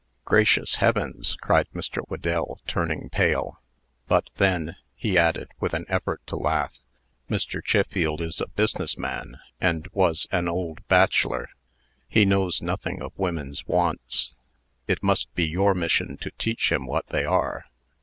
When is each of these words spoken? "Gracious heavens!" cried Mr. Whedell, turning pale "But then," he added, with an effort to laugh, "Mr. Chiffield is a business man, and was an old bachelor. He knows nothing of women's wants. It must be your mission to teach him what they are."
"Gracious 0.25 0.77
heavens!" 0.77 1.35
cried 1.41 1.67
Mr. 1.75 2.01
Whedell, 2.09 2.57
turning 2.65 3.07
pale 3.11 3.61
"But 4.07 4.31
then," 4.37 4.75
he 4.95 5.15
added, 5.15 5.49
with 5.59 5.75
an 5.75 5.85
effort 5.89 6.25
to 6.25 6.35
laugh, 6.35 6.79
"Mr. 7.29 7.63
Chiffield 7.63 8.19
is 8.19 8.41
a 8.41 8.47
business 8.47 8.97
man, 8.97 9.37
and 9.59 9.87
was 9.93 10.25
an 10.31 10.47
old 10.47 10.79
bachelor. 10.87 11.49
He 12.09 12.25
knows 12.25 12.63
nothing 12.63 12.99
of 12.99 13.13
women's 13.15 13.67
wants. 13.67 14.33
It 14.87 15.03
must 15.03 15.31
be 15.35 15.47
your 15.47 15.75
mission 15.75 16.17
to 16.21 16.31
teach 16.31 16.71
him 16.71 16.87
what 16.87 17.05
they 17.09 17.23
are." 17.23 17.65